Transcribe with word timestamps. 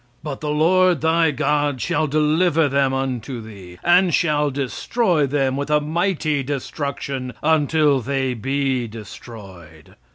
"But 0.23 0.41
the 0.41 0.49
Lord 0.49 1.01
thy 1.01 1.29
God 1.29 1.79
shall 1.79 2.07
deliver 2.07 2.67
them 2.67 2.91
unto 2.91 3.39
thee, 3.39 3.77
and 3.83 4.11
shall 4.11 4.49
destroy 4.49 5.27
them 5.27 5.55
with 5.55 5.69
a 5.69 5.79
mighty 5.79 6.41
destruction, 6.41 7.33
until 7.43 7.99
they 8.01 8.33
be 8.33 8.87
destroyed. 8.87 9.95